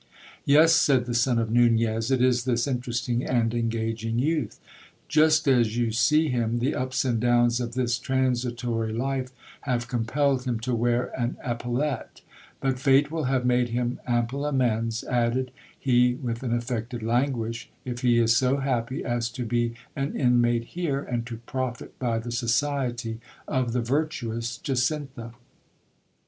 [0.45, 4.59] Yes, said the son of Nunez, it is this interesting and engaging youth.
[5.07, 10.45] Just as you see him, the ups and downs of this transitory life have compelled
[10.45, 12.21] him to wear an epaulette:
[12.59, 17.99] but fate will have made him ample amends, added he with an affected languish, if
[18.01, 22.31] he is so happy as to be an inmate here, and to profit by the
[22.31, 25.35] society of the virtuous Jacintha.